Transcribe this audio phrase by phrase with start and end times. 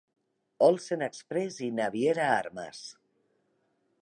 [0.67, 2.85] Olsen Express i Naviera Armas.